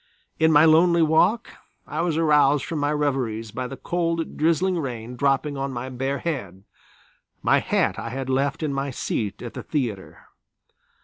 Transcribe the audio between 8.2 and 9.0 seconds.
left in my